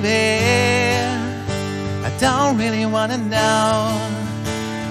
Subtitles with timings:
[0.00, 0.94] Maybe
[2.06, 3.90] I don't really wanna know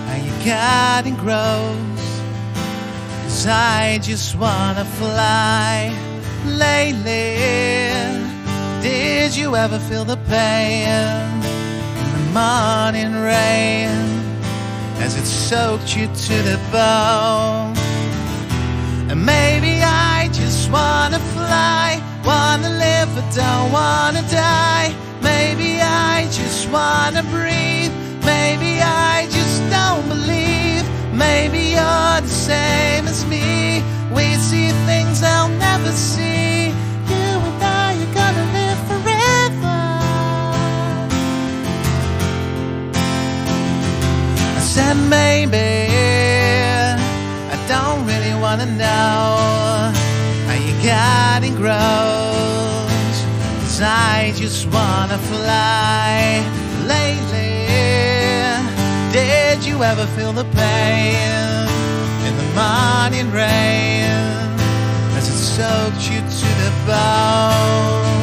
[0.05, 2.01] how you getting gross.
[3.23, 5.95] Cause I just wanna fly
[6.45, 7.37] lately.
[8.81, 10.89] Did you ever feel the pain
[12.01, 13.87] in the morning rain
[14.99, 17.77] as it soaked you to the bone?
[19.09, 24.76] And maybe I just wanna fly, wanna live, but don't wanna die.
[26.71, 27.93] Wanna breathe.
[28.25, 30.83] Maybe I just don't believe.
[31.13, 33.81] Maybe you're the same as me.
[34.13, 36.67] We see things I'll never see.
[37.11, 39.79] You and I are gonna live forever.
[44.57, 45.69] I said maybe
[47.53, 49.93] I don't really wanna know
[50.47, 52.26] how you getting gross.
[53.79, 56.41] I just wanna fly
[56.87, 57.67] lately.
[59.11, 61.67] Did you ever feel the pain
[62.25, 64.09] in the morning rain
[65.17, 68.17] as it soaked you to the bone?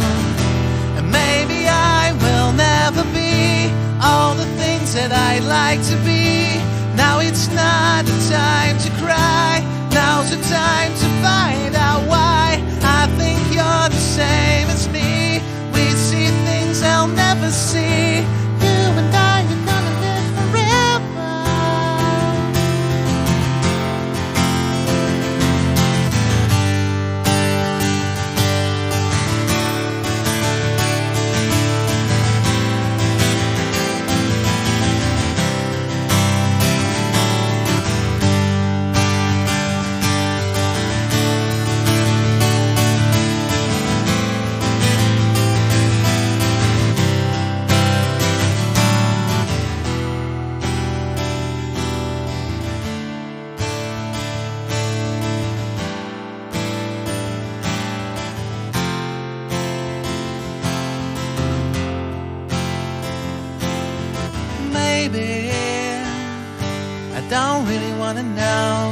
[0.99, 3.71] And maybe I will never be
[4.03, 6.59] all the things that I'd like to be.
[6.97, 9.63] Now it's not the time to cry.
[9.93, 10.84] Now's the time
[17.05, 18.44] I'll never see.
[65.14, 65.51] Maybe
[67.14, 68.91] I don't really wanna know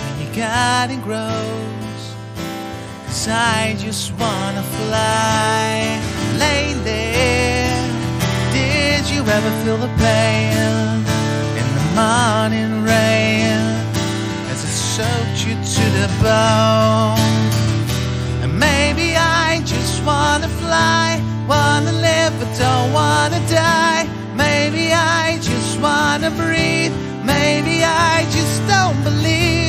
[0.00, 2.02] when you getting gross.
[3.06, 6.00] Cause I just wanna fly
[6.44, 7.12] lately.
[8.56, 10.56] Did you ever feel the pain
[11.60, 13.60] in the morning rain
[14.52, 17.20] as it soaked you to the bone?
[18.42, 21.20] And maybe I just wanna fly,
[25.82, 26.94] wanna breathe.
[27.24, 29.61] Maybe I just don't believe.